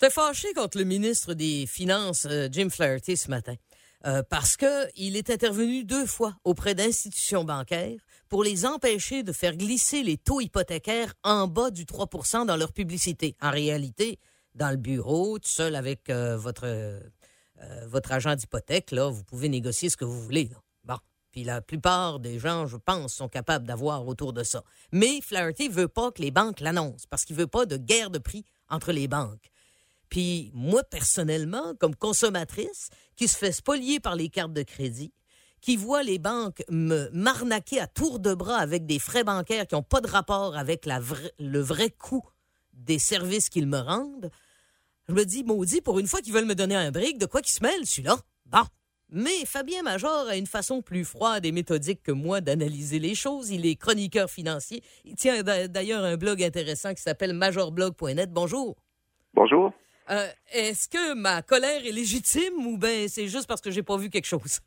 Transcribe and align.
J'étais 0.00 0.14
fâché 0.14 0.54
contre 0.54 0.78
le 0.78 0.84
ministre 0.84 1.34
des 1.34 1.66
Finances, 1.66 2.26
euh, 2.30 2.48
Jim 2.50 2.70
Flaherty, 2.70 3.18
ce 3.18 3.28
matin. 3.28 3.54
Euh, 4.06 4.22
parce 4.22 4.56
qu'il 4.56 5.14
est 5.14 5.28
intervenu 5.28 5.84
deux 5.84 6.06
fois 6.06 6.34
auprès 6.42 6.74
d'institutions 6.74 7.44
bancaires 7.44 7.98
pour 8.30 8.42
les 8.42 8.64
empêcher 8.64 9.22
de 9.22 9.32
faire 9.32 9.58
glisser 9.58 10.02
les 10.02 10.16
taux 10.16 10.40
hypothécaires 10.40 11.12
en 11.22 11.48
bas 11.48 11.70
du 11.70 11.84
3% 11.84 12.46
dans 12.46 12.56
leur 12.56 12.72
publicité. 12.72 13.36
En 13.42 13.50
réalité, 13.50 14.18
dans 14.54 14.70
le 14.70 14.78
bureau, 14.78 15.38
tout 15.38 15.50
seul 15.50 15.76
avec 15.76 16.08
euh, 16.08 16.38
votre, 16.38 16.98
votre 17.84 18.12
agent 18.12 18.36
d'hypothèque, 18.36 18.92
là, 18.92 19.10
vous 19.10 19.22
pouvez 19.22 19.50
négocier 19.50 19.90
ce 19.90 19.98
que 19.98 20.06
vous 20.06 20.22
voulez. 20.22 20.48
Bon. 20.82 20.96
Puis 21.30 21.44
la 21.44 21.60
plupart 21.60 22.20
des 22.20 22.38
gens, 22.38 22.66
je 22.66 22.78
pense, 22.78 23.12
sont 23.12 23.28
capables 23.28 23.66
d'avoir 23.66 24.08
autour 24.08 24.32
de 24.32 24.44
ça. 24.44 24.64
Mais 24.92 25.20
Flaherty 25.20 25.68
veut 25.68 25.88
pas 25.88 26.10
que 26.10 26.22
les 26.22 26.30
banques 26.30 26.60
l'annoncent 26.60 27.04
parce 27.10 27.26
qu'il 27.26 27.36
veut 27.36 27.46
pas 27.46 27.66
de 27.66 27.76
guerre 27.76 28.08
de 28.08 28.18
prix 28.18 28.46
entre 28.70 28.92
les 28.92 29.06
banques. 29.06 29.50
Puis 30.10 30.50
moi, 30.54 30.82
personnellement, 30.84 31.74
comme 31.78 31.94
consommatrice, 31.96 32.90
qui 33.16 33.28
se 33.28 33.38
fait 33.38 33.52
spolier 33.52 34.00
par 34.00 34.16
les 34.16 34.28
cartes 34.28 34.52
de 34.52 34.62
crédit, 34.62 35.12
qui 35.60 35.76
voit 35.76 36.02
les 36.02 36.18
banques 36.18 36.62
me 36.68 37.08
m'arnaquer 37.12 37.80
à 37.80 37.86
tour 37.86 38.18
de 38.18 38.34
bras 38.34 38.58
avec 38.58 38.86
des 38.86 38.98
frais 38.98 39.24
bancaires 39.24 39.66
qui 39.66 39.74
n'ont 39.74 39.82
pas 39.82 40.00
de 40.00 40.08
rapport 40.08 40.56
avec 40.56 40.86
le 40.86 41.60
vrai 41.60 41.90
coût 41.90 42.24
des 42.72 42.98
services 42.98 43.48
qu'ils 43.48 43.66
me 43.66 43.78
rendent, 43.78 44.30
je 45.08 45.14
me 45.14 45.24
dis, 45.24 45.44
maudit, 45.44 45.80
pour 45.80 45.98
une 45.98 46.06
fois 46.06 46.20
qu'ils 46.20 46.32
veulent 46.32 46.46
me 46.46 46.54
donner 46.54 46.76
un 46.76 46.90
brick, 46.90 47.18
de 47.18 47.26
quoi 47.26 47.42
qu'ils 47.42 47.54
se 47.54 47.62
mêlent, 47.62 47.86
celui-là? 47.86 48.16
Bon. 48.46 48.62
Mais 49.12 49.44
Fabien 49.44 49.82
Major 49.82 50.28
a 50.28 50.36
une 50.36 50.46
façon 50.46 50.82
plus 50.82 51.04
froide 51.04 51.44
et 51.44 51.50
méthodique 51.50 52.00
que 52.00 52.12
moi 52.12 52.40
d'analyser 52.40 53.00
les 53.00 53.16
choses. 53.16 53.50
Il 53.50 53.66
est 53.66 53.74
chroniqueur 53.74 54.30
financier. 54.30 54.84
Il 55.04 55.16
tient 55.16 55.42
d'ailleurs 55.42 56.04
un 56.04 56.16
blog 56.16 56.40
intéressant 56.44 56.94
qui 56.94 57.02
s'appelle 57.02 57.32
majorblog.net. 57.32 58.30
Bonjour. 58.32 58.76
Bonjour. 59.34 59.72
Euh, 60.10 60.26
est-ce 60.52 60.88
que 60.88 61.14
ma 61.14 61.42
colère 61.42 61.86
est 61.86 61.92
légitime 61.92 62.66
ou 62.66 62.78
bien 62.78 63.06
c'est 63.06 63.28
juste 63.28 63.46
parce 63.46 63.60
que 63.60 63.70
j'ai 63.70 63.82
pas 63.82 63.96
vu 63.96 64.10
quelque 64.10 64.26
chose? 64.26 64.60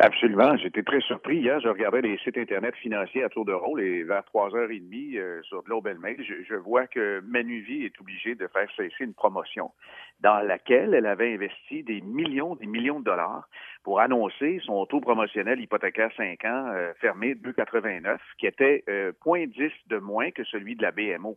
Absolument. 0.00 0.56
J'étais 0.58 0.84
très 0.84 1.00
surpris. 1.00 1.38
Hier, 1.38 1.58
je 1.58 1.68
regardais 1.68 2.02
les 2.02 2.18
sites 2.18 2.38
Internet 2.38 2.76
financiers 2.76 3.24
à 3.24 3.28
tour 3.28 3.44
de 3.44 3.52
rôle 3.52 3.82
et 3.82 4.04
vers 4.04 4.22
3h30 4.32 5.18
euh, 5.18 5.42
sur 5.42 5.64
Global 5.64 5.98
Mail, 5.98 6.24
je, 6.24 6.44
je, 6.48 6.54
vois 6.54 6.86
que 6.86 7.20
Manuvie 7.26 7.84
est 7.84 8.00
obligée 8.00 8.36
de 8.36 8.46
faire 8.46 8.68
cesser 8.76 8.94
une 9.00 9.14
promotion 9.14 9.72
dans 10.20 10.38
laquelle 10.38 10.94
elle 10.94 11.06
avait 11.06 11.34
investi 11.34 11.82
des 11.82 12.00
millions, 12.00 12.54
des 12.54 12.66
millions 12.66 13.00
de 13.00 13.06
dollars 13.06 13.48
pour 13.82 13.98
annoncer 13.98 14.60
son 14.64 14.86
taux 14.86 15.00
promotionnel 15.00 15.60
hypothécaire 15.60 16.12
5 16.16 16.44
ans 16.44 16.68
euh, 16.68 16.92
fermé 17.00 17.34
2,89 17.34 18.18
qui 18.38 18.46
était 18.46 18.84
euh, 18.88 19.10
0,10 19.26 19.72
de 19.88 19.98
moins 19.98 20.30
que 20.30 20.44
celui 20.44 20.76
de 20.76 20.82
la 20.82 20.92
BMO. 20.92 21.36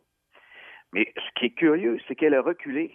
Mais 0.92 1.12
ce 1.16 1.40
qui 1.40 1.46
est 1.46 1.54
curieux, 1.54 1.98
c'est 2.06 2.14
qu'elle 2.14 2.34
a 2.34 2.42
reculé. 2.42 2.94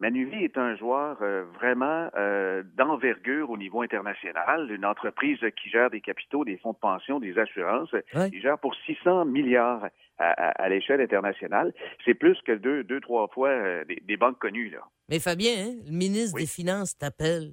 Manuvie 0.00 0.44
est 0.44 0.58
un 0.58 0.76
joueur 0.76 1.18
euh, 1.22 1.44
vraiment 1.54 2.10
euh, 2.16 2.62
d'envergure 2.76 3.48
au 3.50 3.56
niveau 3.56 3.82
international, 3.82 4.70
une 4.70 4.84
entreprise 4.84 5.38
qui 5.62 5.70
gère 5.70 5.88
des 5.90 6.00
capitaux, 6.00 6.44
des 6.44 6.58
fonds 6.58 6.72
de 6.72 6.78
pension, 6.78 7.20
des 7.20 7.38
assurances, 7.38 7.94
qui 8.30 8.40
gère 8.40 8.58
pour 8.58 8.74
600 8.86 9.24
milliards 9.26 9.84
à, 10.18 10.30
à, 10.30 10.48
à 10.64 10.68
l'échelle 10.68 11.00
internationale. 11.00 11.72
C'est 12.04 12.14
plus 12.14 12.36
que 12.46 12.52
deux, 12.52 12.82
deux 12.84 13.00
trois 13.00 13.28
fois 13.28 13.50
euh, 13.50 13.84
des, 13.84 14.02
des 14.04 14.16
banques 14.16 14.38
connues. 14.38 14.70
Là. 14.70 14.80
Mais 15.08 15.20
Fabien, 15.20 15.52
hein, 15.56 15.74
le 15.86 15.92
ministre 15.92 16.34
Oui. 16.36 16.42
des 16.42 16.48
Finances 16.48 16.96
t'appelle. 16.98 17.52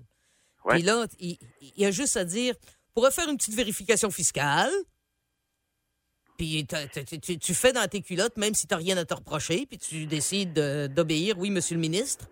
Puis 0.67 0.81
là, 0.81 1.05
il, 1.19 1.37
il 1.75 1.85
a 1.85 1.91
juste 1.91 2.17
à 2.17 2.23
dire, 2.25 2.53
pour 2.93 3.07
faire 3.09 3.29
une 3.29 3.37
petite 3.37 3.55
vérification 3.55 4.09
fiscale, 4.09 4.69
puis 6.41 6.65
tu, 7.39 7.53
fais 7.53 7.71
dans 7.71 7.87
tes 7.87 8.01
culottes, 8.01 8.35
même 8.37 8.55
si 8.55 8.65
tu 8.65 8.73
n'as 8.73 8.79
rien 8.79 8.97
à 8.97 9.05
te 9.05 9.13
reprocher, 9.13 9.67
puis 9.67 9.77
tu 9.77 10.07
décides 10.07 10.53
de- 10.53 10.87
d'obéir, 10.87 11.37
oui, 11.37 11.51
monsieur 11.51 11.75
le 11.75 11.81
ministre? 11.81 12.25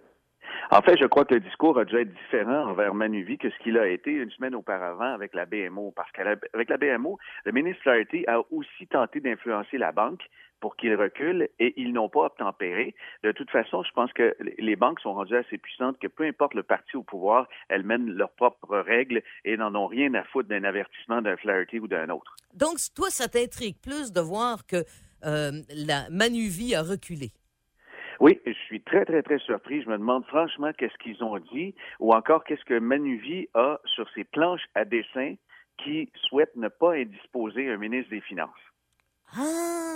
En 0.72 0.84
fait, 0.84 0.98
je 0.98 1.06
crois 1.06 1.25
que 1.25 1.34
le 1.34 1.39
discours 1.39 1.80
a 1.80 1.86
dû 1.86 1.98
être 1.98 2.14
différent 2.14 2.70
envers 2.70 2.94
Manuvie 2.94 3.39
que 3.39 3.50
ce 3.50 3.58
qu'il 3.64 3.75
a 3.80 3.88
été 3.88 4.12
une 4.12 4.30
semaine 4.30 4.53
auparavant 4.53 5.14
avec 5.14 5.34
la 5.34 5.48
BMO. 5.48 5.92
Parce 5.95 6.12
qu'avec 6.12 6.70
la 6.70 6.78
BMO, 6.78 7.17
le 7.46 7.52
ministre 7.52 7.81
Flaherty 7.81 8.24
a 8.28 8.40
aussi 8.52 8.85
tenté 8.88 9.19
d'influencer 9.19 9.79
la 9.79 9.91
banque 9.91 10.22
pour 10.59 10.75
qu'il 10.75 10.94
recule 10.94 11.50
et 11.58 11.74
ils 11.78 11.91
n'ont 11.91 12.09
pas 12.09 12.25
obtempéré. 12.25 12.94
De 13.24 13.31
toute 13.31 13.50
façon, 13.50 13.81
je 13.81 13.91
pense 13.94 14.13
que 14.13 14.35
les 14.59 14.75
banques 14.75 15.00
sont 15.00 15.13
rendues 15.13 15.38
assez 15.38 15.58
puissantes 15.58 15.97
que 15.97 16.08
peu 16.08 16.25
importe 16.25 16.53
le 16.53 16.62
parti 16.62 16.97
au 16.97 17.03
pouvoir, 17.03 17.47
elles 17.69 17.84
mènent 17.84 18.12
leurs 18.12 18.31
propres 18.31 18.78
règles 18.78 19.24
et 19.46 19.58
n'en 19.58 19.74
ont 19.74 19.88
rien 19.88 20.13
à 20.13 20.24
foutre 20.25 20.50
d'un 20.50 20.63
avertissement 20.66 21.24
d'un 21.24 21.38
Flaherty 21.38 21.79
ou 21.79 21.88
d'un 21.88 22.09
autre. 22.09 22.35
Donc, 22.53 22.78
toi, 22.96 23.09
ça 23.09 23.28
t'intrigue 23.28 23.78
plus 23.81 24.12
de 24.12 24.22
voir 24.22 24.68
que 24.68 24.84
euh, 25.25 25.52
la 25.74 26.09
Manuvie 26.12 26.75
a 26.75 26.84
reculé. 26.84 27.31
Oui, 28.19 28.40
je 28.46 28.52
suis 28.52 28.81
très, 28.81 29.06
très, 29.06 29.22
très 29.24 29.40
surpris. 29.40 29.81
Je 29.81 29.90
me 29.90 29.97
demande 29.97 30.25
franchement 30.25 30.72
qu'est-ce 30.78 30.97
qu'ils 30.97 31.24
ont 31.24 31.38
dit 31.40 31.74
ou 32.00 32.13
encore 32.13 32.44
qu'est-ce 32.44 32.66
que 32.66 32.78
Manuvie 32.80 33.47
a 33.53 33.80
sur 33.85 34.09
ses 34.13 34.25
planches 34.25 34.66
à 34.75 34.84
dessin 34.85 35.35
qui 35.78 36.12
souhaite 36.16 36.56
ne 36.58 36.68
pas 36.68 36.94
indisposer 36.96 37.69
un 37.69 37.78
ministre 37.78 38.09
des 38.09 38.22
Finances. 38.22 38.50
Ah! 39.38 39.96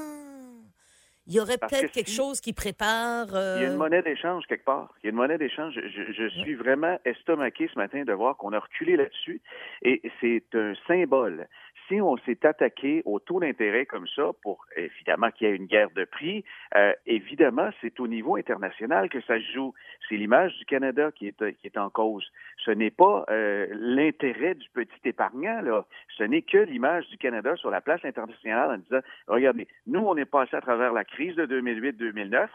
Il 1.26 1.34
y 1.36 1.40
aurait 1.40 1.58
peut-être 1.58 1.88
que 1.88 1.94
quelque 1.94 2.10
si- 2.10 2.16
chose 2.18 2.42
qui 2.42 2.52
prépare. 2.52 3.28
euh, 3.34 3.56
Il 3.58 3.64
y 3.64 3.66
a 3.66 3.70
une 3.70 3.78
monnaie 3.78 4.02
d'échange 4.02 4.44
quelque 4.46 4.66
part. 4.66 4.94
Il 5.02 5.06
y 5.06 5.08
a 5.08 5.12
une 5.12 5.16
monnaie 5.16 5.38
d'échange. 5.38 5.74
Je 5.74 6.28
suis 6.42 6.54
vraiment 6.54 7.00
estomaqué 7.06 7.70
ce 7.74 7.80
matin 7.80 8.04
de 8.04 8.12
voir 8.12 8.36
qu'on 8.36 8.52
a 8.52 8.60
reculé 8.60 8.98
là-dessus 8.98 9.42
et 9.84 10.02
c'est 10.20 10.44
un 10.54 10.74
symbole. 10.86 11.48
Si 11.88 12.00
on 12.02 12.18
s'est 12.18 12.46
attaqué 12.46 13.02
au 13.06 13.20
taux 13.20 13.40
d'intérêt 13.40 13.86
comme 13.86 14.08
ça 14.16 14.32
pour 14.42 14.66
évidemment 14.76 15.32
qu'il 15.32 15.48
y 15.48 15.52
ait 15.52 15.56
une 15.56 15.66
guerre 15.66 15.92
de 15.92 16.06
prix, 16.06 16.44
euh, 16.76 16.94
évidemment 17.06 17.70
c'est 17.82 18.00
au 18.00 18.08
niveau 18.08 18.36
international 18.36 19.10
que 19.10 19.22
ça 19.22 19.38
se 19.38 19.54
joue. 19.54 19.74
C'est 20.08 20.16
l'image 20.16 20.58
du 20.58 20.66
Canada 20.66 21.12
qui 21.12 21.28
est, 21.28 21.58
qui 21.58 21.68
est 21.68 21.78
en 21.78 21.90
cause. 21.90 22.26
Ce 22.58 22.72
n'est 22.72 22.92
pas 22.92 23.26
euh, 23.30 23.68
l'intérêt 23.72 24.56
du 24.56 24.70
petit 24.70 25.00
épargnant 25.06 25.62
là. 25.62 25.86
Ce 26.18 26.24
n'est 26.24 26.42
que 26.42 26.58
l'image 26.58 27.08
du 27.10 27.18
Canada 27.18 27.56
sur 27.56 27.70
la 27.70 27.82
place 27.82 28.04
internationale 28.06 28.72
en 28.72 28.78
disant 28.78 29.02
regardez, 29.28 29.68
nous 29.88 30.02
on 30.02 30.16
est 30.16 30.26
passé 30.26 30.56
à 30.56 30.62
travers 30.62 30.94
la 30.94 31.04
crise 31.04 31.36
de 31.36 31.46
2008-2009 31.46 32.48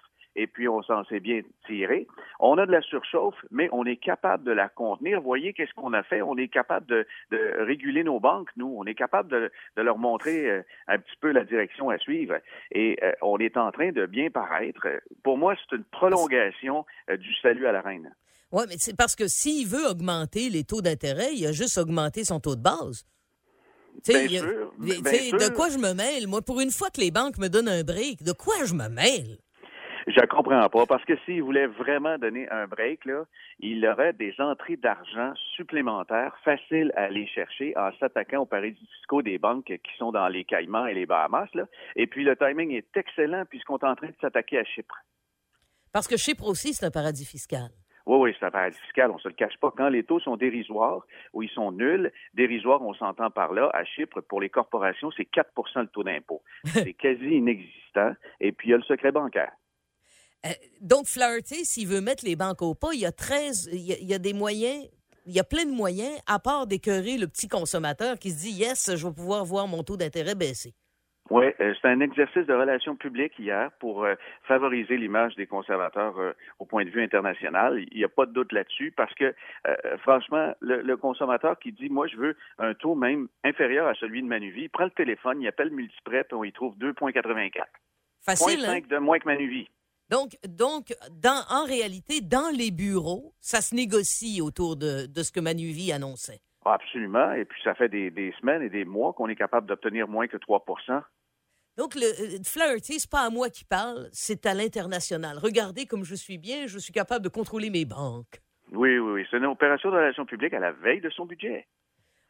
et 0.43 0.47
puis 0.47 0.69
on 0.69 0.83
s'en 0.83 1.05
s'est 1.07 1.21
bien 1.21 1.41
tiré. 1.67 2.07
On 2.39 2.57
a 2.59 2.65
de 2.65 2.73
la 2.73 2.81
surchauffe, 2.83 3.41
mais 3.51 3.69
on 3.73 3.85
est 3.85 3.97
capable 3.97 4.45
de 4.45 4.53
la 4.53 4.69
contenir. 4.69 5.21
Voyez 5.21 5.53
qu'est-ce 5.53 5.75
qu'on 5.75 5.93
a 5.93 6.03
fait? 6.03 6.23
On 6.23 6.37
est 6.37 6.49
capable 6.49 6.87
de, 6.87 7.07
de 7.31 7.41
réguler 7.71 8.05
nos 8.05 8.21
banques, 8.21 8.51
nous. 8.57 8.73
On 8.79 8.85
est 8.85 8.95
capable 8.95 9.29
de, 9.31 9.51
de 9.77 9.83
leur 9.83 9.99
montrer 9.99 10.49
euh, 10.49 10.63
un 10.87 10.99
petit 10.99 11.17
peu 11.21 11.33
la 11.33 11.45
direction 11.45 11.91
à 11.91 11.99
suivre. 11.99 12.37
Et 12.71 12.99
euh, 13.03 13.13
on 13.23 13.39
est 13.39 13.57
en 13.57 13.71
train 13.73 13.91
de 13.91 14.07
bien 14.07 14.31
paraître. 14.31 14.87
Pour 15.25 15.37
moi, 15.37 15.55
c'est 15.57 15.77
une 15.77 15.85
prolongation 15.85 16.87
euh, 17.11 17.17
du 17.17 17.35
salut 17.43 17.67
à 17.67 17.73
la 17.73 17.81
reine. 17.81 18.15
Oui, 18.53 18.65
mais 18.69 18.77
c'est 18.79 18.97
parce 18.97 19.17
que 19.17 19.27
s'il 19.29 19.67
veut 19.67 19.87
augmenter 19.91 20.49
les 20.49 20.65
taux 20.65 20.81
d'intérêt, 20.81 21.35
il 21.35 21.47
a 21.47 21.53
juste 21.53 21.77
augmenté 21.77 22.25
son 22.25 22.41
taux 22.41 22.57
de 22.57 22.63
base. 22.63 23.05
Bien 24.07 24.21
il 24.25 24.33
y 24.33 24.39
a- 24.39 24.41
sûr, 24.41 24.73
bien 24.79 24.95
de 25.43 25.55
quoi 25.55 25.69
je 25.69 25.79
me 25.79 25.93
mêle? 25.93 26.29
Moi, 26.29 26.41
pour 26.41 26.61
une 26.61 26.71
fois 26.71 26.89
que 26.91 27.01
les 27.01 27.11
banques 27.11 27.39
me 27.39 27.49
donnent 27.49 27.69
un 27.69 27.83
break, 27.83 28.23
de 28.23 28.33
quoi 28.33 28.55
je 28.65 28.75
me 28.75 28.89
mêle? 28.89 29.39
Je 30.09 30.25
comprends 30.25 30.67
pas, 30.71 30.87
parce 30.87 31.05
que 31.05 31.19
s'il 31.27 31.43
voulait 31.43 31.67
vraiment 31.67 32.17
donner 32.17 32.49
un 32.49 32.67
break, 32.67 33.05
là, 33.05 33.25
il 33.61 33.87
aurait 33.87 34.15
des 34.15 34.35
entrées 34.39 34.77
d'argent 34.77 35.35
supplémentaires 35.55 36.35
faciles 36.45 36.93
à 36.97 37.03
aller 37.05 37.27
chercher 37.27 37.77
en 37.77 37.91
s'attaquant 38.01 38.41
aux 38.41 38.47
paradis 38.47 38.89
fiscaux 38.97 39.21
des 39.21 39.37
banques 39.37 39.67
qui 39.67 39.97
sont 39.99 40.11
dans 40.11 40.29
les 40.29 40.45
Caïmans 40.45 40.87
et 40.87 40.95
les 40.95 41.05
Bahamas. 41.05 41.49
Là. 41.53 41.65
Et 41.95 42.07
puis 42.07 42.25
le 42.25 42.37
timing 42.37 42.71
est 42.71 42.97
excellent 42.97 43.45
puisqu'on 43.51 43.77
est 43.77 43.85
en 43.85 43.95
train 43.97 44.07
de 44.07 44.15
s'attaquer 44.19 44.59
à 44.59 44.65
Chypre. 44.65 44.97
Parce 45.93 46.09
que 46.09 46.17
Chypre 46.17 46.47
aussi, 46.47 46.73
c'est 46.73 46.87
un 46.87 46.91
paradis 46.91 47.27
fiscal. 47.27 47.69
Oui, 48.07 48.17
oui, 48.19 48.37
c'est 48.41 48.47
un 48.47 48.51
paradis 48.51 48.79
fiscal, 48.79 49.11
on 49.11 49.19
se 49.19 49.29
le 49.29 49.35
cache 49.35 49.59
pas. 49.61 49.71
Quand 49.77 49.91
les 49.91 50.05
taux 50.05 50.21
sont 50.21 50.39
dérisoires 50.39 51.03
ou 51.35 51.43
ils 51.43 51.51
sont 51.51 51.71
nuls, 51.71 52.11
dérisoires, 52.33 52.81
on 52.81 52.95
s'entend 52.95 53.31
par 53.31 53.53
là, 53.53 53.69
à 53.75 53.85
Chypre, 53.85 54.23
pour 54.23 54.41
les 54.41 54.49
corporations, 54.49 55.11
c'est 55.11 55.29
4% 55.31 55.83
le 55.83 55.89
taux 55.89 56.03
d'impôt. 56.03 56.43
C'est 56.65 56.95
quasi 56.95 57.27
inexistant. 57.27 58.13
Et 58.41 58.53
puis, 58.53 58.69
il 58.69 58.71
y 58.71 58.75
a 58.75 58.79
le 58.79 58.83
secret 58.85 59.13
bancaire. 59.13 59.53
Euh, 60.47 60.51
donc, 60.81 61.07
Flaherty, 61.07 61.65
s'il 61.65 61.89
veut 61.89 62.01
mettre 62.01 62.25
les 62.25 62.37
banques 62.37 62.63
au 62.63 62.75
pas, 62.75 62.91
il 62.93 63.01
y 63.01 63.07
a 63.07 63.13
13, 63.13 63.71
il 63.73 63.81
y 63.81 63.93
a, 63.93 63.97
il 63.99 64.09
y 64.09 64.15
a 64.15 64.19
des 64.19 64.33
moyens, 64.33 64.89
il 65.27 65.33
y 65.33 65.41
a 65.41 65.45
plein 65.45 65.65
de 65.65 65.71
moyens, 65.71 66.17
à 66.27 66.39
part 66.39 66.67
d'écœurer 66.67 67.19
le 67.19 67.27
petit 67.27 67.49
consommateur 67.49 68.19
qui 68.19 68.31
se 68.31 68.41
dit, 68.41 68.53
yes, 68.53 68.97
je 68.97 69.07
vais 69.07 69.13
pouvoir 69.13 69.45
voir 69.45 69.67
mon 69.67 69.83
taux 69.83 69.97
d'intérêt 69.97 70.35
baisser. 70.35 70.75
Oui, 71.31 71.45
euh, 71.61 71.75
c'est 71.81 71.89
un 71.89 72.01
exercice 72.01 72.47
de 72.47 72.55
relations 72.55 72.97
publiques 72.97 73.39
hier 73.39 73.71
pour 73.81 74.05
euh, 74.05 74.15
favoriser 74.45 74.97
l'image 74.97 75.35
des 75.37 75.47
conservateurs 75.47 76.19
euh, 76.19 76.33
au 76.59 76.65
point 76.65 76.85
de 76.85 76.91
vue 76.91 77.03
international. 77.03 77.85
Il 77.91 77.99
n'y 77.99 78.05
a 78.05 78.09
pas 78.09 78.25
de 78.25 78.33
doute 78.33 78.53
là-dessus 78.53 78.93
parce 78.97 79.13
que, 79.15 79.35
franchement, 79.99 80.55
le, 80.61 80.81
le 80.81 80.97
consommateur 80.97 81.59
qui 81.59 81.73
dit, 81.73 81.91
moi, 81.91 82.07
je 82.07 82.17
veux 82.17 82.37
un 82.59 82.75
taux 82.75 82.95
même 82.95 83.29
inférieur 83.45 83.87
à 83.87 83.95
celui 83.95 84.23
de 84.23 84.27
Manuvie, 84.27 84.63
il 84.63 84.71
prend 84.71 84.85
le 84.85 84.91
téléphone, 84.91 85.43
il 85.43 85.49
appelle 85.49 85.71
Multiprêt, 85.71 86.25
puis 86.25 86.35
on 86.35 86.45
y 86.45 86.53
trouve 86.53 86.75
2,84. 86.79 87.65
Facile, 88.25 88.65
hein? 88.65 88.79
0,5 88.79 88.89
de 88.89 88.99
moins 88.99 89.19
que 89.19 89.27
Manuvie. 89.27 89.69
Donc, 90.11 90.37
donc 90.49 90.95
dans, 91.11 91.45
en 91.51 91.65
réalité, 91.65 92.21
dans 92.21 92.51
les 92.57 92.71
bureaux, 92.71 93.35
ça 93.41 93.61
se 93.61 93.75
négocie 93.75 94.41
autour 94.41 94.77
de, 94.77 95.07
de 95.07 95.23
ce 95.23 95.31
que 95.33 95.41
Manuvie 95.41 95.93
annonçait. 95.93 96.41
Ah, 96.65 96.75
Absolument. 96.75 97.33
Et 97.33 97.45
puis, 97.45 97.61
ça 97.63 97.75
fait 97.75 97.89
des, 97.89 98.11
des 98.11 98.33
semaines 98.41 98.63
et 98.63 98.71
des 98.71 98.85
mois 98.85 99.13
qu'on 99.13 99.29
est 99.29 99.37
capable 99.37 99.67
d'obtenir 99.67 100.09
moins 100.09 100.27
que 100.27 100.37
3% 100.37 101.03
Donc, 101.77 101.95
le 101.95 102.07
euh, 102.07 102.43
Flaherty, 102.45 103.01
c'est 103.01 103.11
pas 103.11 103.27
à 103.27 103.31
moi 103.31 103.51
qui 103.51 103.65
parle, 103.65 104.09
c'est 104.13 104.47
à 104.47 104.55
l'international. 104.55 105.39
Regardez 105.39 105.87
comme 105.87 106.05
je 106.05 106.15
suis 106.15 106.39
bien, 106.39 106.67
je 106.67 106.79
suis 106.79 106.93
capable 106.93 107.25
de 107.25 107.31
contrôler 107.31 107.71
mes 107.71 107.85
banques. 107.85 108.41
Oui, 108.73 108.99
oui, 108.99 109.13
oui. 109.13 109.27
C'est 109.31 109.39
une 109.39 109.47
opération 109.47 109.91
de 109.91 109.97
relations 109.97 110.27
publiques 110.27 110.53
à 110.55 110.61
la 110.61 110.73
veille 110.73 111.01
de 111.01 111.11
son 111.11 111.25
budget. 111.27 111.67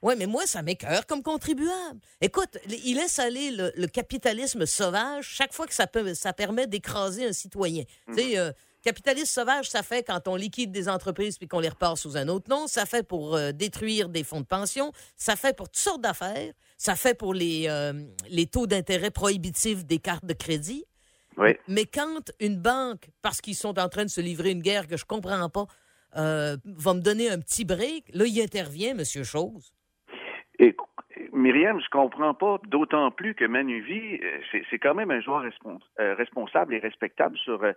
Oui, 0.01 0.15
mais 0.17 0.27
moi, 0.27 0.47
ça 0.47 0.63
m'écœure 0.63 1.07
comme 1.07 1.23
contribuable. 1.23 2.01
Écoute, 2.21 2.57
il 2.69 2.97
laisse 2.97 3.19
aller 3.19 3.51
le, 3.51 3.87
capitalisme 3.87 4.65
sauvage 4.65 5.27
chaque 5.27 5.53
fois 5.53 5.67
que 5.67 5.75
ça, 5.75 5.87
peut, 5.87 6.15
ça 6.15 6.33
permet 6.33 6.67
d'écraser 6.67 7.27
un 7.27 7.33
citoyen. 7.33 7.83
Tu 8.09 8.15
sais, 8.15 8.39
euh, 8.39 8.53
capitalisme 8.85 9.27
sauvage, 9.27 9.69
ça 9.69 9.83
fait 9.83 10.05
quand 10.05 10.29
on 10.29 10.37
liquide 10.37 10.71
des 10.71 10.89
entreprises 10.89 11.37
puis 11.37 11.49
qu'on 11.49 11.59
les 11.59 11.69
repart 11.69 11.97
sous 11.97 12.17
un 12.17 12.29
autre 12.29 12.49
nom. 12.49 12.69
Ça 12.69 12.87
fait 12.87 13.03
pour 13.03 13.35
euh, 13.35 13.51
détruire 13.51 14.09
des 14.09 14.23
fonds 14.23 14.41
de 14.41 14.47
pension. 14.47 14.93
Ça 15.17 15.35
fait 15.35 15.57
pour 15.57 15.69
toutes 15.69 15.83
sortes 15.83 16.03
d'affaires. 16.03 16.53
Ça 16.77 16.95
fait 16.95 17.15
pour 17.15 17.35
les, 17.35 17.65
euh, 17.69 17.93
les 18.31 18.47
taux 18.47 18.69
d'intérêt 18.69 19.11
prohibitifs 19.11 19.85
des 19.85 19.99
cartes 19.99 20.25
de 20.25 20.35
crédit. 20.35 20.85
Oui. 21.37 21.57
Mais 21.67 21.87
quand 21.87 22.31
une 22.39 22.57
banque, 22.57 23.09
parce 23.21 23.41
qu'ils 23.41 23.57
sont 23.57 23.81
en 23.81 23.89
train 23.89 24.05
de 24.05 24.11
se 24.11 24.21
livrer 24.21 24.51
une 24.51 24.63
guerre 24.63 24.87
que 24.87 24.97
je 24.97 25.05
comprends 25.05 25.49
pas, 25.49 25.67
va 26.15 26.95
me 26.95 27.01
donner 27.01 27.31
un 27.31 27.39
petit 27.39 27.65
break, 27.65 28.07
là, 28.13 28.27
il 28.27 28.41
intervient, 28.41 28.95
Monsieur 28.95 29.23
Chose. 29.23 29.73
Myriam, 31.39 31.81
je 31.81 31.89
comprends 31.89 32.35
pas, 32.35 32.59
d'autant 32.67 33.13
plus 33.13 33.35
que 33.35 33.45
Manuvi, 33.45 34.19
euh, 34.23 34.61
c'est 34.69 34.79
quand 34.79 34.95
même 34.95 35.13
un 35.13 35.21
joueur 35.21 35.45
euh, 35.45 36.15
responsable 36.15 36.75
et 36.75 36.79
respectable 36.79 37.37
sur 37.39 37.63
euh, 37.63 37.73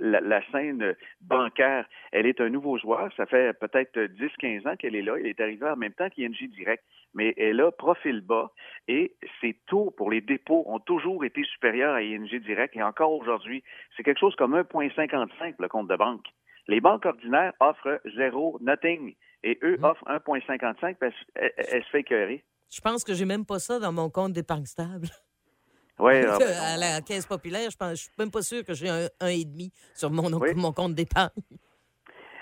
la, 0.00 0.40
scène 0.50 0.94
bancaire. 1.20 1.86
Elle 2.12 2.26
est 2.26 2.40
un 2.40 2.48
nouveau 2.48 2.78
joueur, 2.78 3.10
ça 3.16 3.26
fait 3.26 3.52
peut-être 3.58 3.98
10-15 3.98 4.68
ans 4.68 4.76
qu'elle 4.76 4.96
est 4.96 5.02
là, 5.02 5.16
elle 5.18 5.26
est 5.26 5.40
arrivée 5.40 5.68
en 5.68 5.76
même 5.76 5.92
temps 5.92 6.08
qu'ING 6.08 6.48
Direct, 6.48 6.82
mais 7.14 7.34
elle 7.36 7.60
a 7.60 7.70
profil 7.70 8.22
bas 8.22 8.50
et 8.88 9.14
ses 9.40 9.54
taux 9.66 9.90
pour 9.90 10.10
les 10.10 10.22
dépôts 10.22 10.64
ont 10.66 10.80
toujours 10.80 11.24
été 11.24 11.44
supérieurs 11.44 11.94
à 11.94 12.02
ING 12.02 12.26
Direct 12.26 12.74
et 12.74 12.82
encore 12.82 13.12
aujourd'hui, 13.12 13.62
c'est 13.96 14.02
quelque 14.02 14.20
chose 14.20 14.34
comme 14.36 14.56
1,55 14.56 15.56
le 15.58 15.68
compte 15.68 15.88
de 15.88 15.96
banque. 15.96 16.26
Les 16.68 16.80
banques 16.80 17.04
ordinaires 17.04 17.52
offrent 17.60 18.00
zéro, 18.16 18.58
nothing. 18.62 19.14
Et 19.44 19.58
eux 19.64 19.76
mhm. 19.78 19.84
offrent 19.84 20.04
1,55 20.04 20.96
parce 20.98 21.14
qu'elles 21.34 21.82
se 21.82 21.90
fait 21.90 22.00
écœurer. 22.00 22.44
Je 22.72 22.80
pense 22.80 23.04
que 23.04 23.12
j'ai 23.12 23.26
même 23.26 23.44
pas 23.44 23.58
ça 23.58 23.78
dans 23.78 23.92
mon 23.92 24.08
compte 24.08 24.32
d'épargne 24.32 24.64
stable. 24.64 25.08
Oui. 25.98 26.14
à 26.24 26.76
la 26.78 27.00
caisse 27.02 27.26
populaire, 27.26 27.68
je 27.70 27.84
ne 27.84 27.94
suis 27.94 28.10
même 28.18 28.30
pas 28.30 28.42
sûr 28.42 28.64
que 28.64 28.72
j'ai 28.72 28.88
un, 28.88 29.08
un 29.20 29.28
et 29.28 29.44
demi 29.44 29.70
sur 29.94 30.10
mon, 30.10 30.30
mon 30.56 30.72
compte 30.72 30.94
d'épargne. 30.94 31.30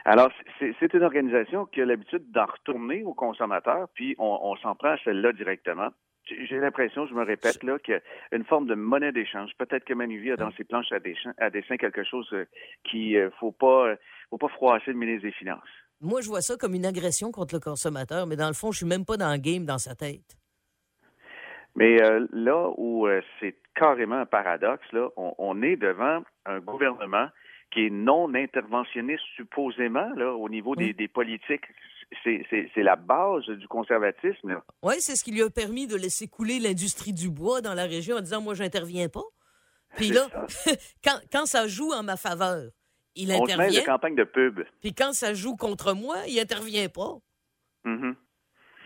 Alors, 0.04 0.30
c'est 0.58 0.94
une 0.94 1.02
organisation 1.02 1.66
qui 1.66 1.82
a 1.82 1.84
l'habitude 1.84 2.30
d'en 2.30 2.46
retourner 2.46 3.02
aux 3.02 3.12
consommateurs, 3.12 3.88
puis 3.94 4.14
on, 4.18 4.56
s'en 4.56 4.74
prend 4.74 4.92
à 4.92 4.98
celle-là 5.04 5.32
directement. 5.32 5.88
J'ai 6.24 6.58
l'impression, 6.58 7.06
je 7.06 7.14
me 7.14 7.24
répète, 7.24 7.62
là, 7.64 7.78
qu'il 7.78 7.94
y 7.94 7.96
a 7.96 8.36
une 8.36 8.44
forme 8.44 8.66
de 8.66 8.74
monnaie 8.74 9.12
d'échange. 9.12 9.50
Peut-être 9.58 9.84
que 9.84 9.94
Manuvie 9.94 10.30
a 10.30 10.36
dans 10.36 10.52
ses 10.52 10.64
planches 10.64 10.92
à 10.92 11.00
dessin, 11.00 11.32
à 11.38 11.50
dessin 11.50 11.76
quelque 11.76 12.04
chose 12.04 12.28
euh, 12.32 12.44
qui 12.84 13.14
ne 13.14 13.20
euh, 13.20 13.30
faut 13.40 13.52
pas, 13.52 13.94
faut 14.30 14.38
pas 14.38 14.48
froisser 14.48 14.92
le 14.92 14.96
ministre 14.96 15.22
des 15.22 15.32
Finances. 15.32 15.60
Moi, 16.00 16.23
je 16.23 16.29
vois 16.29 16.41
ça 16.41 16.56
comme 16.56 16.75
une 16.75 16.87
agression 16.87 17.31
contre 17.31 17.55
le 17.55 17.61
consommateur, 17.61 18.26
mais 18.26 18.37
dans 18.37 18.49
le 18.49 18.55
fond, 18.55 18.73
je 18.73 18.79
suis 18.79 18.87
même 18.87 19.05
pas 19.05 19.19
dans 19.19 19.31
le 19.31 19.38
game 19.38 19.67
dans 19.67 19.79
sa 19.79 19.94
tête. 19.94 20.37
Mais 21.76 22.02
euh, 22.02 22.26
là 22.32 22.70
où 22.76 23.06
euh, 23.06 23.20
c'est 23.38 23.55
carrément 23.75 24.17
un 24.17 24.26
paradoxe, 24.26 24.85
là, 24.93 25.08
on, 25.17 25.62
est 25.62 25.76
devant 25.76 26.23
un 26.47 26.58
gouvernement 26.61 27.29
qui 27.70 27.87
est 27.87 27.91
non 27.91 28.35
interventionniste 28.35 29.23
supposément 29.37 30.11
là, 30.17 30.32
au 30.32 30.49
niveau 30.49 30.75
des, 30.75 30.94
politiques. 31.08 31.64
C'est 32.25 32.82
la 32.82 32.97
base 32.97 33.47
du 33.47 33.69
conservatisme. 33.69 34.61
Oui, 34.82 34.94
c'est 34.99 35.14
ce 35.14 35.23
qui 35.23 35.31
lui 35.31 35.43
a 35.43 35.50
permis 35.50 35.87
de 35.87 35.97
laisser 35.97 36.26
couler 36.26 36.58
l'industrie 36.58 37.12
du 37.12 37.31
bois 37.31 37.61
dans 37.61 37.75
la 37.75 37.85
région 37.85 38.17
en 38.17 38.20
disant 38.20 38.41
moi, 38.41 38.55
j'interviens 38.55 39.08
pas. 39.08 39.25
Puis 39.97 40.08
là, 40.08 40.26
quand, 41.05 41.20
quand 41.31 41.47
ça 41.47 41.69
joue 41.69 41.93
en 41.93 42.02
ma 42.02 42.17
faveur, 42.17 42.70
il 43.16 43.32
on 43.32 43.42
intervient. 43.42 43.70
Se 43.70 43.80
de 43.80 43.86
campagne 43.86 44.14
de 44.14 44.24
pub. 44.24 44.60
Puis 44.80 44.94
quand 44.94 45.12
ça 45.12 45.34
joue 45.34 45.56
contre 45.56 45.94
moi, 45.94 46.16
il 46.26 46.38
intervient 46.38 46.88
pas. 46.88 47.18
Mm 47.84 48.12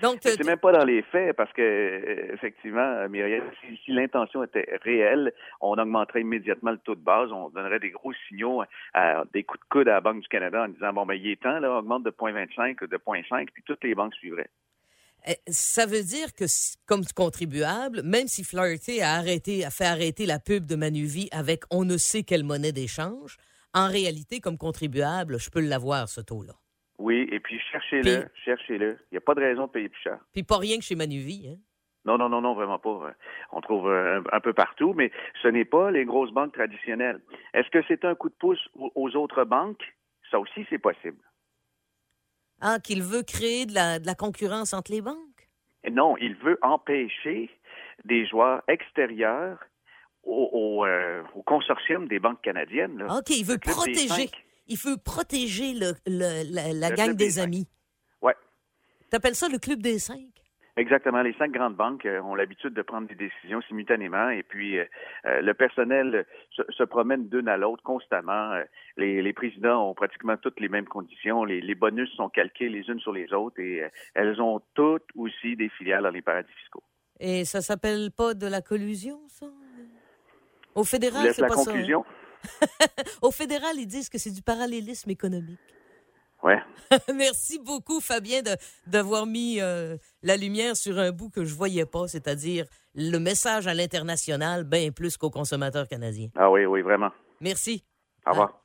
Donc, 0.03 0.19
c'est 0.23 0.45
même 0.45 0.59
pas 0.59 0.73
dans 0.73 0.85
les 0.85 1.03
faits 1.03 1.37
parce 1.37 1.53
que 1.53 1.63
euh, 1.63 2.35
effectivement, 2.35 3.09
Myriel, 3.09 3.43
si, 3.85 3.93
l'intention 3.93 4.43
était 4.45 4.79
réelle, 4.83 5.33
on 5.61 5.75
augmenterait 5.75 6.21
immédiatement 6.21 6.73
le 6.73 6.79
taux 6.79 6.95
de 6.95 7.01
base, 7.01 7.33
on 7.33 7.49
donnerait 7.51 7.81
des 7.81 7.91
gros 7.91 8.13
signaux, 8.29 8.63
à, 8.93 9.25
des 9.33 9.45
coups 9.45 9.61
de 9.61 9.69
coude 9.69 9.89
à 9.89 9.95
la 9.95 10.01
Banque 10.01 10.21
du 10.21 10.29
Canada 10.29 10.65
en 10.65 10.69
disant 10.69 10.93
bon 10.93 11.07
ben 11.07 11.15
il 11.15 11.29
est 11.29 11.41
temps 11.41 11.59
là, 11.59 11.79
augmente 11.79 12.05
de 12.05 12.11
0.25, 12.11 12.87
de 12.87 12.97
0.5, 12.97 13.49
puis 13.53 13.63
toutes 13.67 13.83
les 13.85 13.95
banques 13.95 14.15
suivraient. 14.15 14.51
Ça 15.49 15.87
veut 15.87 16.03
dire 16.03 16.35
que, 16.35 16.45
comme 16.87 17.03
contribuable, 17.17 18.03
même 18.03 18.27
si 18.27 18.45
Flaherty 18.45 19.01
a 19.01 19.15
arrêté, 19.15 19.65
a 19.65 19.71
fait 19.71 19.87
arrêter 19.87 20.27
la 20.27 20.39
pub 20.39 20.67
de 20.67 20.77
Manuvie 20.77 21.31
avec 21.33 21.65
on 21.71 21.87
ne 21.87 21.97
sait 21.97 22.25
quelle 22.25 22.45
monnaie 22.45 22.73
d'échange, 22.73 23.39
en 23.75 23.89
réalité, 23.89 24.41
comme 24.41 24.57
contribuable, 24.57 25.39
je 25.39 25.51
peux 25.51 25.61
l'avoir, 25.61 26.09
ce 26.09 26.21
taux-là. 26.21 26.55
Oui, 26.99 27.29
et 27.33 27.41
puis 27.41 27.59
cherchez-le, 27.73 28.29
cherchez-le. 28.45 28.99
Il 29.11 29.15
n'y 29.15 29.19
a 29.19 29.21
pas 29.21 29.35
de 29.35 29.41
raison 29.41 29.67
de 29.67 29.73
payer 29.73 29.89
plus 29.89 30.01
cher. 30.01 30.19
Puis 30.33 30.45
pas 30.45 30.59
rien 30.59 30.79
que 30.79 30.85
chez 30.85 30.95
Manuvie, 30.95 31.49
hein? 31.49 31.59
Non, 32.05 32.19
non, 32.19 32.29
non, 32.29 32.43
non, 32.43 32.55
vraiment 32.55 32.79
pas. 32.79 33.15
On 33.51 33.61
trouve 33.63 33.89
euh, 33.89 34.21
un, 34.31 34.41
peu 34.41 34.53
partout, 34.53 34.93
mais 34.93 35.11
ce 35.43 35.49
n'est 35.49 35.65
pas 35.65 35.91
les 35.91 36.05
grosses 36.05 36.33
banques 36.33 36.53
traditionnelles. 36.53 37.21
Est-ce 37.55 37.71
que 37.71 37.83
c'est 37.89 38.05
un 38.05 38.15
coup 38.15 38.29
de 38.29 38.35
pouce 38.35 38.61
aux 38.75 39.17
autres 39.17 39.45
banques? 39.45 39.83
Ça 40.31 40.39
aussi, 40.39 40.67
c'est 40.69 40.79
possible. 40.79 41.23
Ah, 42.61 42.79
qu'il 42.79 43.03
veut 43.03 43.23
créer 43.23 43.65
de 43.65 43.75
la, 43.75 43.99
de 43.99 44.07
la 44.07 44.15
concurrence 44.15 44.75
entre 44.75 44.93
les 44.93 45.01
banques? 45.01 45.49
Non, 45.91 46.17
il 46.19 46.35
veut 46.37 46.59
empêcher 46.63 47.51
des 48.05 48.27
joueurs 48.27 48.63
extérieurs 48.69 49.59
euh, 50.27 51.23
au, 51.35 51.43
consortium 51.43 52.09
des 52.09 52.19
banques 52.19 52.43
canadiennes. 52.43 53.03
OK, 53.11 53.31
il 53.31 53.45
veut 53.45 53.59
protéger. 53.59 54.31
Il 54.67 54.79
veut 54.79 54.97
protéger 54.97 55.75
le, 55.75 55.93
la, 56.07 56.91
gang 56.91 57.15
des, 57.15 57.39
amis. 57.39 57.69
Oui. 58.23 58.33
Tu 59.11 59.17
appelles 59.17 59.35
ça 59.35 59.49
le 59.49 59.59
club 59.59 59.83
des 59.83 59.99
cinq? 59.99 60.21
Exactement. 60.77 61.23
Les 61.23 61.35
cinq 61.35 61.53
grandes 61.53 61.77
banques 61.77 62.07
euh, 62.07 62.21
ont 62.23 62.35
l'habitude 62.35 62.73
de 62.73 62.83
prendre 62.83 63.07
des 63.07 63.15
décisions 63.15 63.61
simultanément 63.69 64.31
et 64.31 64.43
puis 64.43 64.79
euh, 64.79 64.87
le 65.25 65.53
personnel 65.53 66.27
se, 66.51 66.83
promène 66.83 67.29
d'une 67.29 67.49
à 67.49 67.57
l'autre 67.57 67.83
constamment. 67.83 68.59
les, 68.97 69.33
présidents 69.35 69.91
ont 69.91 69.95
pratiquement 69.95 70.37
toutes 70.39 70.59
les 70.59 70.69
mêmes 70.69 70.89
conditions. 70.89 71.45
Les, 71.45 71.61
les, 71.61 71.75
bonus 71.75 72.11
sont 72.17 72.31
calqués 72.31 72.69
les 72.69 72.89
unes 72.89 73.01
sur 73.01 73.13
les 73.13 73.33
autres 73.33 73.61
et 73.61 73.83
elles 74.15 74.41
ont 74.41 74.61
toutes 74.75 75.09
aussi 75.15 75.55
des 75.55 75.69
filiales 75.69 76.03
dans 76.03 76.11
les 76.11 76.23
paradis 76.23 76.53
fiscaux. 76.63 76.83
Et 77.21 77.45
ça 77.45 77.61
s'appelle 77.61 78.11
pas 78.11 78.35
de 78.35 78.47
la 78.47 78.63
collusion, 78.63 79.21
ça? 79.29 79.47
Au 80.75 80.85
fédéral, 80.85 81.33
c'est 81.35 81.47
pas 81.47 81.55
conclusion. 81.55 82.05
ça. 82.61 82.87
Au 83.23 83.31
fédéral, 83.31 83.77
ils 83.77 83.87
disent 83.87 84.09
que 84.09 84.19
c'est 84.19 84.31
du 84.31 84.43
parallélisme 84.43 85.11
économique. 85.11 85.59
Ouais. 86.43 86.63
Merci 87.15 87.59
beaucoup, 87.59 88.01
Fabien, 88.01 88.43
d'avoir 88.87 89.25
mis 89.25 89.61
euh, 89.61 89.97
la 90.23 90.37
lumière 90.37 90.77
sur 90.77 90.99
un 90.99 91.11
bout 91.11 91.31
que 91.31 91.45
je 91.45 91.55
voyais 91.55 91.87
pas, 91.87 92.07
c'est-à-dire 92.07 92.67
le 92.95 93.19
message 93.19 93.67
à 93.67 93.73
l'international, 93.73 94.65
bien 94.65 94.91
plus 94.91 95.17
qu'aux 95.17 95.31
consommateurs 95.31 95.89
canadiens. 95.89 96.29
Ah 96.37 96.51
oui, 96.51 96.67
oui, 96.67 96.83
vraiment. 96.83 97.11
Merci. 97.41 97.83
Au 98.27 98.31
revoir. 98.31 98.64